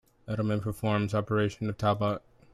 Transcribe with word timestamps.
Edelmann 0.27 0.63
performs 0.63 1.11
the 1.11 1.19
operation 1.19 1.67
on 1.67 1.75
Talbot. 1.75 2.23